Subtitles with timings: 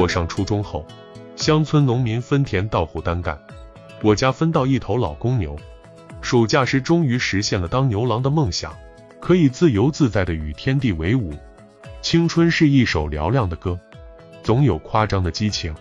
[0.00, 0.86] 我上初中后，
[1.36, 3.38] 乡村农民分田到户单干，
[4.00, 5.54] 我家分到一头老公牛。
[6.22, 8.74] 暑假时终于实现了当牛郎的梦想，
[9.20, 11.34] 可以自由自在的与天地为伍。
[12.00, 13.78] 青春是一首嘹亮的歌，
[14.42, 15.74] 总有夸张的激情。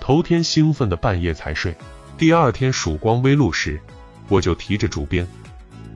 [0.00, 1.72] 头天兴奋的半夜才睡，
[2.18, 3.80] 第二天曙光微露时，
[4.26, 5.24] 我就提着竹鞭，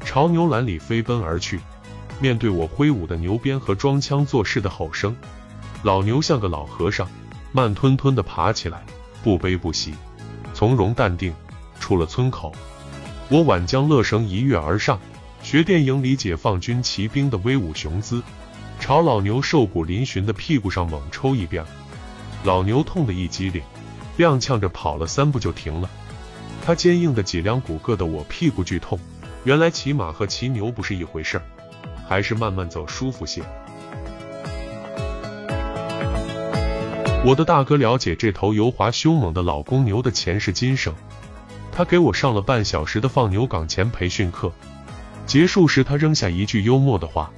[0.04, 1.58] 朝牛栏里飞奔而去。
[2.20, 5.16] 面对我挥舞的牛鞭和装腔作势的吼声，
[5.82, 7.08] 老牛像个老和尚，
[7.56, 8.84] 慢吞吞地爬起来，
[9.22, 9.94] 不悲不喜，
[10.52, 11.32] 从容淡定。
[11.78, 12.52] 出了村口，
[13.28, 14.98] 我挽将勒绳一跃而上，
[15.40, 18.20] 学电影里解放军骑兵的威武雄姿，
[18.80, 21.64] 朝老牛瘦骨嶙峋的屁股上猛抽一鞭。
[22.42, 23.62] 老牛痛得一激灵，
[24.18, 25.88] 踉跄着跑了三步就停了。
[26.64, 28.98] 他坚硬的脊梁骨硌得我屁股剧痛。
[29.44, 31.44] 原来骑马和骑牛不是一回事儿。
[32.08, 33.42] 还是慢慢走舒服些。
[37.24, 40.94] 我的大哥了解这头油滑凶猛的老公牛的前世今生，
[41.72, 44.52] 他给我上了半小时的放牛岗前培训课。
[45.24, 47.32] 结束时，他扔下一句幽默的话：“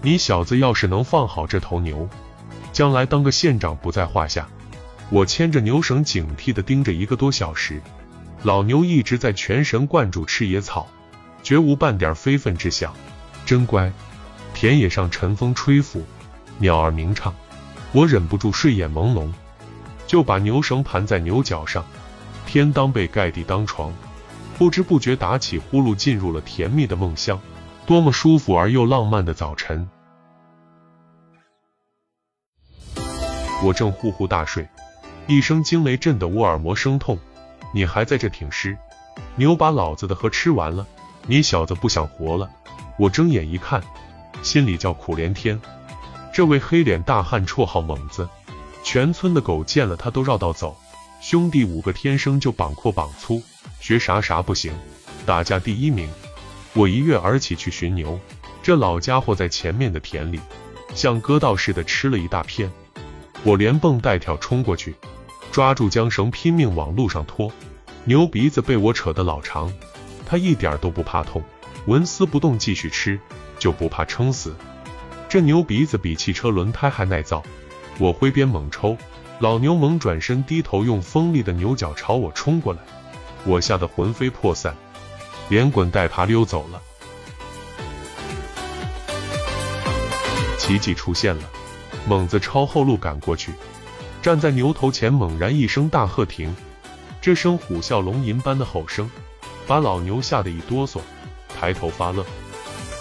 [0.00, 2.08] 你小子要是能放好这头牛，
[2.72, 4.46] 将来当个县长不在话下。”
[5.10, 7.82] 我牵着牛绳，警惕地盯着一个多小时，
[8.44, 10.86] 老牛一直在全神贯注吃野草，
[11.42, 12.94] 绝无半点非分之想。
[13.44, 13.92] 真乖，
[14.54, 16.04] 田野上晨风吹拂，
[16.58, 17.34] 鸟儿鸣唱，
[17.96, 19.32] 我忍不住睡眼朦胧，
[20.06, 21.82] 就把牛绳盘在牛角上，
[22.46, 23.90] 天当被盖地当床，
[24.58, 27.40] 不知不觉打起呼噜，进入了甜蜜的梦乡。
[27.86, 29.88] 多么舒服而又浪漫的早晨！
[33.64, 34.68] 我正呼呼大睡，
[35.26, 37.18] 一声惊雷震得我耳膜生痛。
[37.72, 38.76] 你还在这挺尸？
[39.36, 40.86] 牛把老子的河吃完了，
[41.26, 42.50] 你小子不想活了？
[42.98, 43.82] 我睁眼一看，
[44.42, 45.58] 心里叫苦连天。
[46.36, 48.28] 这位黑脸大汉绰号猛子，
[48.84, 50.76] 全村的狗见了他都绕道走。
[51.18, 53.42] 兄弟五个天生就膀阔膀粗，
[53.80, 54.70] 学啥啥不行，
[55.24, 56.10] 打架第一名。
[56.74, 58.20] 我一跃而起去寻牛，
[58.62, 60.38] 这老家伙在前面的田里，
[60.94, 62.70] 像割稻似的吃了一大片。
[63.42, 64.94] 我连蹦带跳冲过去，
[65.50, 67.50] 抓住缰绳拼命往路上拖。
[68.04, 69.72] 牛鼻子被我扯得老长，
[70.26, 71.42] 他一点都不怕痛。
[71.86, 73.18] 纹丝不动，继续吃，
[73.58, 74.54] 就不怕撑死。
[75.28, 77.42] 这牛鼻子比汽车轮胎还耐造。
[77.98, 78.96] 我挥鞭猛抽，
[79.38, 82.80] 老牛猛转身，低头用锋利的牛角朝我冲过来。
[83.44, 84.74] 我吓得魂飞魄散，
[85.48, 86.80] 连滚带爬溜走了。
[90.58, 91.42] 奇迹出现了，
[92.08, 93.52] 猛子抄后路赶过去，
[94.20, 96.54] 站在牛头前，猛然一声大喝停。
[97.20, 99.10] 这声虎啸龙吟般的吼声，
[99.66, 101.00] 把老牛吓得一哆嗦。
[101.58, 102.24] 抬头发愣，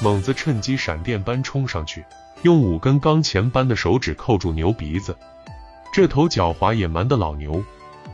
[0.06, 2.06] 猛子趁机闪电般冲上去，
[2.44, 5.18] 用五根钢钳般的手指扣住牛鼻子。
[5.92, 7.64] 这头狡猾野蛮的老牛，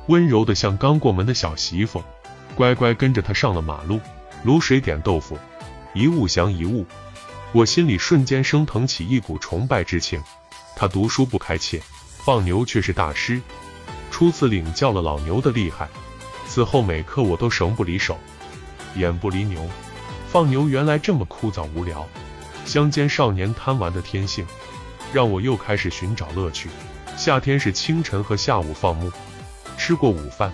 [0.07, 2.01] 温柔的像刚过门的小媳妇，
[2.55, 3.99] 乖乖跟着他上了马路。
[4.45, 5.37] 卤水点豆腐，
[5.93, 6.85] 一物降一物。
[7.51, 10.23] 我心里瞬间升腾起一股崇拜之情。
[10.77, 11.81] 他读书不开切，
[12.23, 13.41] 放牛却是大师，
[14.09, 15.89] 初次领教了老牛的厉害。
[16.47, 18.17] 此后每刻我都绳不离手，
[18.95, 19.61] 眼不离牛。
[20.31, 22.07] 放牛原来这么枯燥无聊，
[22.63, 24.45] 乡间少年贪玩的天性，
[25.11, 26.69] 让我又开始寻找乐趣。
[27.17, 29.11] 夏天是清晨和下午放牧，
[29.77, 30.49] 吃过午饭，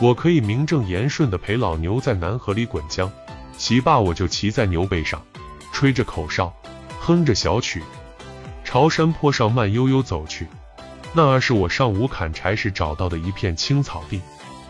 [0.00, 3.10] 我可以名正言顺的陪老牛在南河里滚江。
[3.58, 5.20] 洗罢我就骑在牛背上，
[5.72, 6.54] 吹着口哨，
[7.00, 7.82] 哼着小曲，
[8.62, 10.46] 朝山坡上慢悠悠走去。
[11.12, 14.22] 那儿是我上午砍柴时找到的一片青草地，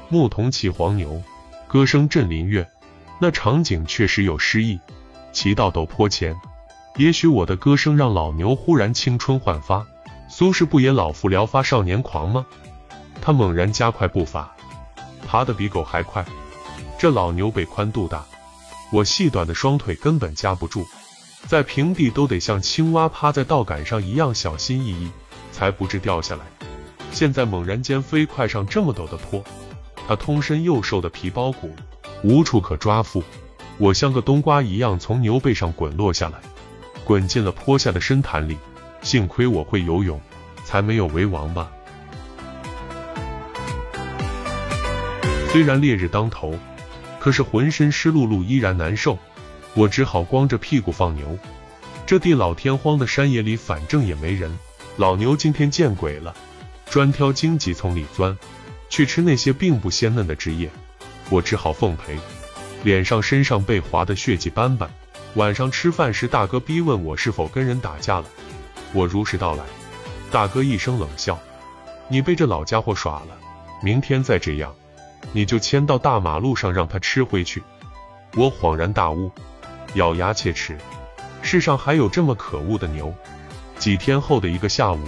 [0.09, 1.23] 牧童骑黄牛，
[1.69, 2.65] 歌声震林樾。
[3.23, 4.81] 那场景确实有诗意。
[5.31, 6.35] 骑到陡坡前，
[6.97, 9.87] 也许我的歌声让老牛忽然青春焕发。
[10.29, 12.45] 苏轼不也老夫聊发少年狂吗？
[13.21, 14.53] 他猛然加快步伐，
[15.25, 16.27] 爬得比狗还快。
[16.99, 18.25] 这老牛背宽肚大，
[18.91, 20.85] 我细短的双腿根本夹不住，
[21.47, 25.09] 在平地都得像青蛙趴在稻杆上一样小心翼翼，
[25.53, 26.43] 才不致掉下来。
[27.13, 29.45] 现在猛然间飞快上这么陡的坡，
[30.09, 31.73] 他通身又瘦的皮包骨。
[32.23, 33.23] 无处可抓附，
[33.79, 36.39] 我像个冬瓜一样从牛背上滚落下来，
[37.05, 38.57] 滚进了坡下的深潭里。
[39.03, 40.21] 幸亏我会游泳，
[40.65, 41.69] 才没有为王吧。
[45.51, 46.57] 虽然烈日当头，
[47.19, 49.19] 可是浑身湿漉漉，依然难受。
[49.75, 51.37] 我只好光着屁股放牛。
[52.07, 54.57] 这地老天荒的山野里，反正也没人。
[54.97, 56.33] 老牛今天见鬼了，
[56.89, 58.39] 专挑荆棘丛里钻，
[58.89, 60.71] 去吃那些并不鲜嫩的枝叶。
[61.33, 62.19] 我只好奉陪，
[62.85, 64.91] 脸上身上被划得血迹斑斑。
[65.37, 68.27] 晚上吃饭时，大哥逼问我是否跟人打架了，
[68.93, 69.65] 我如实道来。
[70.31, 71.41] 大哥一声冷笑
[72.09, 73.29] ：“你被这老家伙耍了，
[73.83, 74.75] 明天再这样，
[75.33, 77.63] 你就牵到大马路上让他吃回去。
[78.35, 79.33] 我恍然大悟，
[79.95, 80.77] 咬牙切齿，
[81.41, 83.11] 世上还有这么可恶的牛。
[83.79, 85.01] 几天后的一个下午，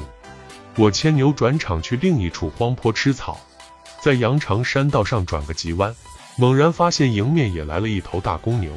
[0.77, 3.39] 我牵牛转场去另一处荒坡吃草，
[4.05, 5.97] 在羊肠山道上转个急弯，
[6.37, 8.71] 猛然发现迎面也来了一头大公牛，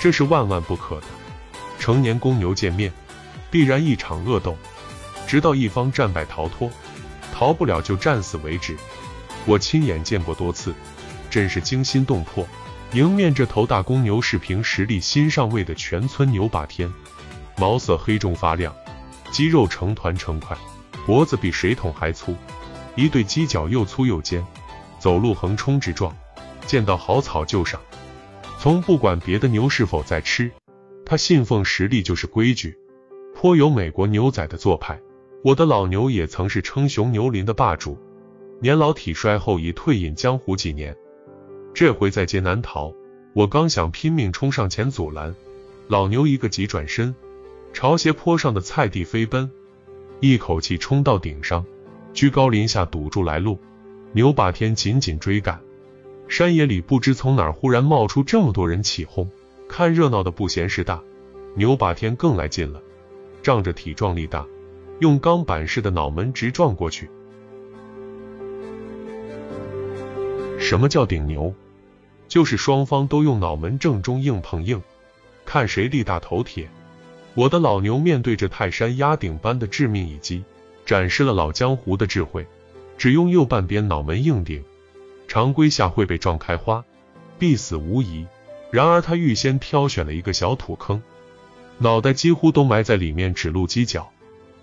[0.00, 1.06] 这是万万不可的。
[1.78, 2.90] 成年公牛见面，
[3.50, 4.56] 必然一场恶斗，
[5.26, 6.70] 直到一方战败逃脱，
[7.34, 8.74] 逃不了就战死为止。
[9.44, 10.74] 我亲眼见过多次，
[11.28, 12.48] 真是惊心动魄。
[12.94, 16.90] 迎面这头大公牛是凭实力新上位的全村牛霸天，
[17.58, 18.74] 毛色黑中发亮，
[19.30, 20.56] 肌肉成团成块，
[21.04, 22.34] 脖子比水桶还粗，
[22.98, 24.44] 一对犄角又粗又尖，
[24.98, 26.12] 走路横冲直撞，
[26.66, 27.80] 见到好草就上，
[28.58, 30.50] 从不管别的牛是否在吃，
[31.06, 32.76] 他信奉实力就是规矩，
[33.36, 35.00] 颇有美国牛仔的做派。
[35.44, 37.96] 我的老牛也曾是称雄牛林的霸主，
[38.60, 40.96] 年老体衰后已退隐江湖几年。
[41.72, 42.92] 这回在劫难逃，
[43.32, 45.32] 我刚想拼命冲上前阻拦，
[45.86, 47.14] 老牛一个急转身，
[47.72, 49.48] 朝斜坡上的菜地飞奔，
[50.18, 51.64] 一口气冲到顶上，
[52.12, 53.58] 居高临下堵住来路。
[54.12, 55.60] 牛霸天紧紧追赶，
[56.28, 59.30] 山野里不知从哪忽然冒出这么多人起哄，
[59.68, 61.00] 看热闹的不嫌事大。
[61.54, 62.80] 牛霸天更来劲了，
[63.42, 64.46] 仗着体壮力大，
[65.00, 67.10] 用钢板似的脑门直撞过去。
[70.58, 71.54] 什么叫顶牛？
[72.28, 74.82] 就是双方都用脑门正中硬碰硬，
[75.44, 76.68] 看谁力大头铁。
[77.34, 80.44] 我的老牛面对着泰山压顶般的致命一击，
[80.88, 82.46] 展示了老江湖的智慧，
[82.96, 84.64] 只用右半边脑门硬顶，
[85.26, 86.82] 常规下会被撞开花，
[87.38, 88.26] 必死无疑。
[88.70, 91.02] 然而他预先挑选了一个小土坑，
[91.76, 94.10] 脑袋几乎都埋在里面，只露犄角。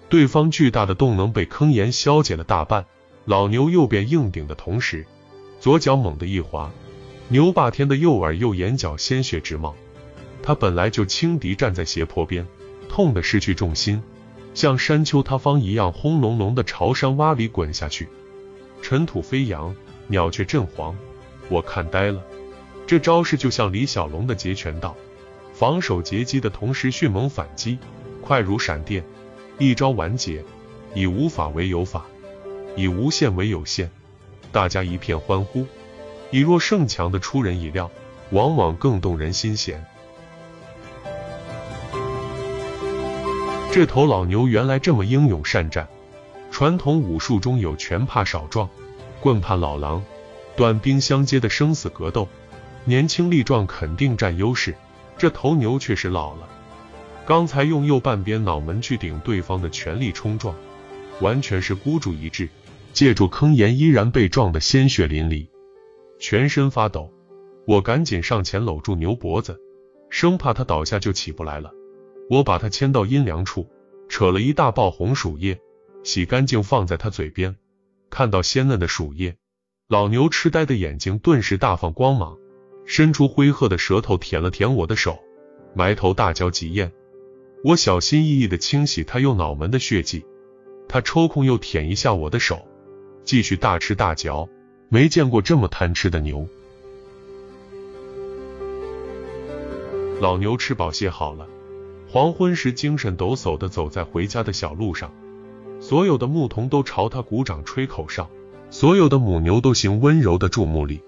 [0.10, 2.88] 对方巨大的动能被坑岩消解了大半。
[3.26, 5.06] 老牛右边硬顶的同时，
[5.60, 6.72] 左脚猛地一滑。
[7.28, 9.76] 牛霸天的右耳、右眼角鲜血直冒，
[10.42, 12.48] 他本来就轻敌站在斜坡边，
[12.90, 14.02] 痛得失去重心，
[14.56, 18.08] 像山丘塌方一样轰隆隆的朝山洼里滚下去，
[18.82, 19.76] 尘土飞扬，
[20.08, 20.96] 鸟雀震惶，
[21.50, 22.24] 我看呆了。
[22.88, 24.96] 这招式就像李小龙的截拳道，
[25.54, 27.78] 防守截击的同时迅猛反击，
[28.22, 29.04] 快如闪电，
[29.60, 30.42] 一招完结，
[30.94, 32.06] 以无法为有法，
[32.78, 33.90] 以无限为有限，
[34.54, 35.68] 大家一片欢呼。
[36.32, 37.92] 以弱胜强的出人意料，
[38.32, 39.86] 往往更动人心弦。
[43.76, 45.86] 这头老牛原来这么英勇善战。
[46.50, 48.70] 传统武术中有拳怕少壮，
[49.20, 50.02] 棍怕老狼，
[50.56, 52.26] 短兵相接的生死格斗，
[52.86, 54.74] 年轻力壮肯定占优势。
[55.18, 56.48] 这头牛确实老了，
[57.26, 60.56] 刚才用右半边脑门去顶对方的全力冲撞，
[61.20, 62.48] 完全是孤注一掷，
[62.94, 65.46] 借助坑沿依然被撞得鲜血淋漓。
[66.18, 67.12] 全身发抖，
[67.68, 69.60] 我赶紧上前搂住牛脖子，
[70.10, 71.74] 生怕它倒下就起不来了。
[72.30, 73.68] 我把它牵到阴凉处，
[74.10, 75.60] 扯了一大包红薯叶，
[76.04, 77.56] 洗干净放在它嘴边。
[78.10, 79.36] 看到鲜嫩的薯叶，
[79.88, 82.38] 老牛痴呆的眼睛顿时大放光芒，
[82.86, 85.20] 伸出灰褐的舌头舔了舔我的手，
[85.74, 86.92] 埋头大嚼极咽。
[87.64, 90.26] 我小心翼翼地清洗它右脑门的血迹，
[90.88, 92.68] 它抽空又舔一下我的手，
[93.24, 94.48] 继续大吃大嚼。
[94.88, 96.48] 没见过这么贪吃的牛。
[100.22, 101.48] 老牛吃饱歇好了，
[102.16, 105.12] 黄昏时精神抖擞的走在回家的小路上，
[105.82, 108.30] 所有的牧童都朝他鼓掌吹口哨，
[108.70, 111.02] 所有的母牛都行温柔的注目礼。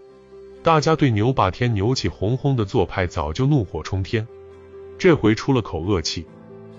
[0.64, 4.28] 大家对牛霸天牛气哄哄的做派早就怒火冲天，
[4.98, 6.26] 这回出了口恶气，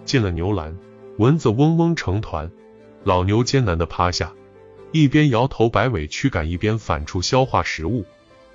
[0.05, 0.77] 进了牛栏，
[1.17, 2.51] 蚊子嗡嗡成团，
[3.05, 4.35] 老牛艰难的趴下。
[4.93, 8.05] 一边摇头摆尾驱赶，一边反刍消化食物。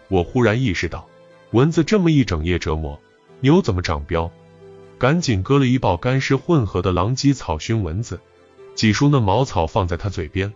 [0.07, 1.09] 我忽然意识到，
[1.49, 2.99] 蚊子这么一整夜折磨，
[3.39, 4.29] 牛怎么长膘？
[5.03, 8.21] 赶紧割了一包干湿混合的狼藉草熏蚊子，
[8.73, 10.53] 挤出那茅草放在他嘴边。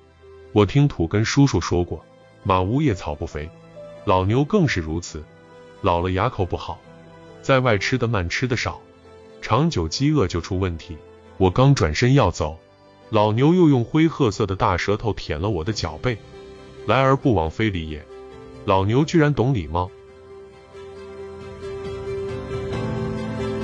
[0.53, 2.05] 我听土根叔叔说过，
[2.43, 3.49] 马无夜草不肥，
[4.05, 5.21] 老牛更是如此。
[5.81, 6.79] 老了牙口不好，
[7.41, 8.79] 在外吃的慢，吃的少，
[9.41, 10.97] 长久饥饿就出问题。
[11.35, 12.57] 我刚转身要走。
[13.09, 16.17] 老牛又用灰褐色的大舌头舔了我的脚背，
[16.85, 18.05] 来而不往非礼也。
[18.63, 19.91] 老牛居然懂礼貌。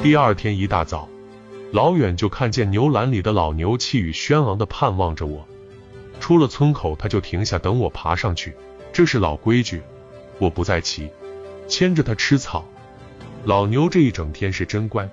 [0.04, 1.08] 第二天一大早，
[1.72, 5.48] 老远就看见牛栏里的老牛气宇轩昂的盼望着我。
[6.20, 8.54] 出了村口，他就停下等我爬上去，
[8.92, 9.82] 这是老规矩。
[10.40, 11.10] 我不再骑，
[11.70, 12.66] 牵着它吃草。
[13.46, 15.10] 老牛这一整天是真乖。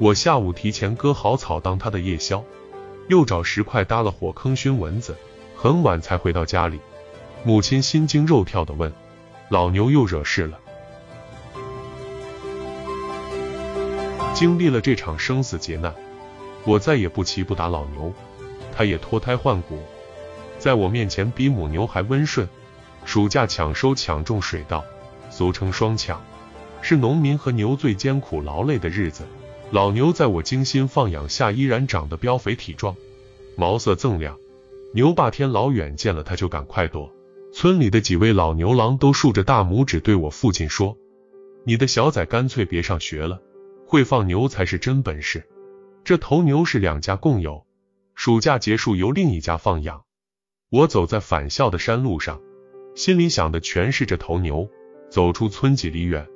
[0.00, 2.42] 我下午提前割好草当它的夜宵。
[3.06, 5.14] 又找石块搭了火坑熏蚊子，
[5.54, 6.80] 很晚才回到家里，
[7.44, 8.92] 母亲心惊肉跳的问
[9.50, 10.58] ：“老牛又惹事了？”
[14.36, 15.94] 经历了这场生死劫难，
[16.66, 18.12] 我再也不骑不打老牛，
[18.76, 19.78] 他也脱胎换骨，
[20.58, 22.46] 在我面前比母牛还温顺。
[23.06, 24.84] 暑假抢收抢种水稻，
[25.30, 26.22] 俗称双抢，
[26.82, 29.24] 是农民和牛最艰苦劳累的日子。
[29.70, 32.94] 老牛在我精心放养下，依然长得膘肥体壮，
[33.56, 34.36] 毛色锃亮。
[34.92, 37.10] 牛霸天老远见了他就赶快躲。
[37.54, 40.94] 村里的几位老牛郎都竖着大拇指对我父亲说
[41.64, 43.40] ：“你的小崽干脆别上学了，
[43.86, 45.48] 会放牛才是真本事。”
[46.04, 47.66] 这头牛是两家共有，
[48.14, 50.04] 暑假结束由另一家放养。
[50.70, 52.40] 我走在返校的山路上，
[52.94, 54.68] 心里想的全是这头牛。
[55.08, 56.26] 走出村几里远。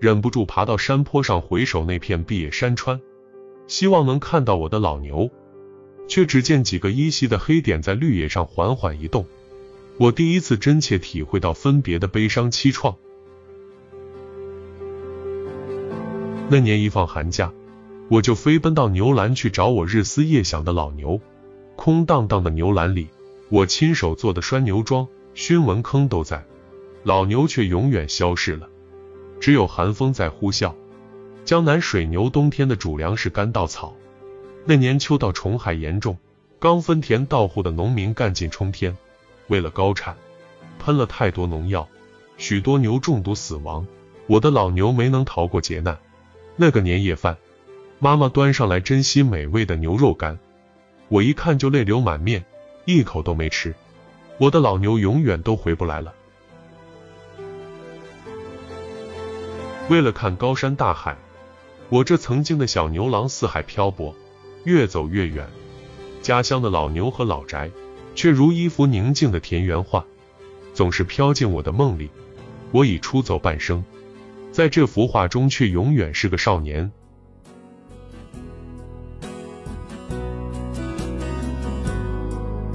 [0.00, 3.00] 忍不住爬到山坡上，回首那片碧野山川，
[3.66, 5.30] 希望能看到我的老牛，
[6.08, 9.26] 却只见几个依稀的黑点在绿野上缓缓移动。
[9.98, 12.96] 我第一次真切体会到分别的悲伤凄怆。
[16.48, 17.52] 那年一放寒假，
[18.08, 21.20] 我就飞奔到牛栏去找我日思夜想的老牛。
[21.74, 23.08] 空荡荡的牛栏里，
[23.48, 26.44] 我亲手做的拴牛桩、熏蚊坑都在，
[27.02, 28.68] 老牛却永远消失了。
[29.40, 30.72] 只有寒风在呼啸。
[31.44, 33.92] 江南水牛冬天的主粮是干稻草。
[34.64, 36.16] 那年秋稻虫害严重，
[36.60, 38.96] 刚分田到户的农民干劲冲天，
[39.48, 40.16] 为了高产，
[40.78, 41.88] 喷了太多农药，
[42.36, 43.84] 许多牛中毒死亡。
[44.28, 45.98] 我的老牛没能逃过劫难。
[46.56, 47.36] 那个年夜饭，
[47.98, 50.38] 妈妈端上来珍稀美味的牛肉干，
[51.08, 52.44] 我一看就泪流满面，
[52.86, 53.74] 一口都没吃。
[54.38, 56.14] 我的老牛永远都回不来了。
[59.88, 61.16] 为了看高山大海，
[61.90, 64.14] 我这曾经的小牛郎四海漂泊，
[64.64, 65.46] 越走越远。
[66.22, 67.70] 家乡的老牛和老宅，
[68.14, 70.04] 却如一幅宁静的田园画，
[70.74, 72.10] 总是飘进我的梦里。
[72.72, 73.84] 我已出走半生，
[74.56, 76.90] 在这幅画中，却永远是个少年。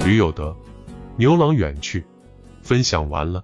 [0.05, 0.55] 驴有德，
[1.17, 2.05] 牛郎远去，
[2.61, 3.43] 分享完了。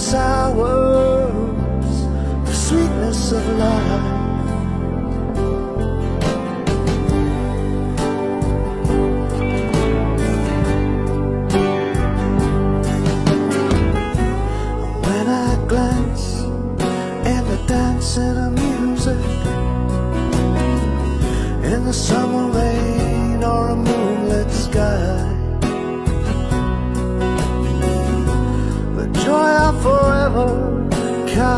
[0.00, 1.32] Sours
[2.46, 4.02] the sweetness of life.
[15.04, 16.40] When I glance
[17.26, 19.24] in the dancing music
[21.62, 22.79] in the summer rain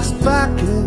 [0.03, 0.82] cast back in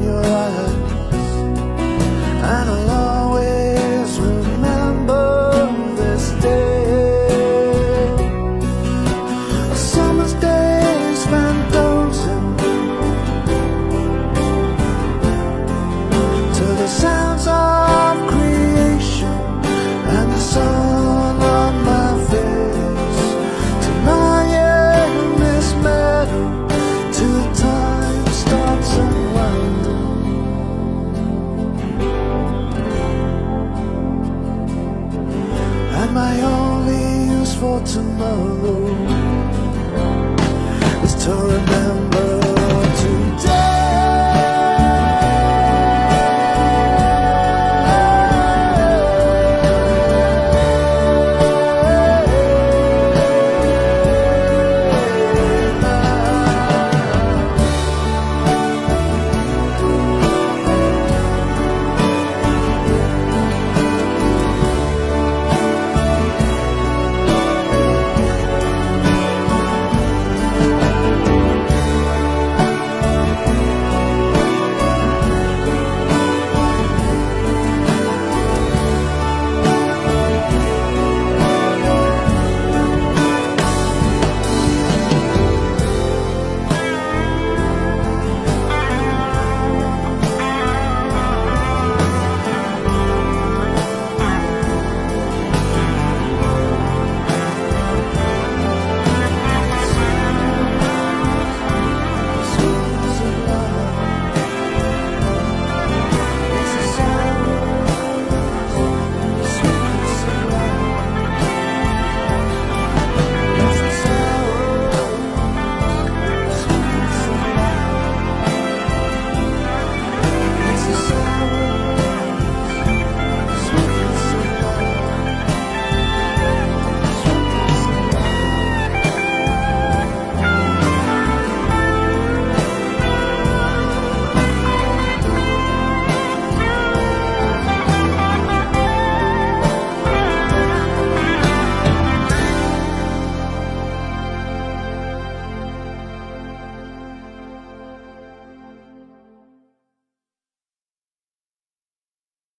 [37.96, 38.26] 什么
[38.62, 38.85] 路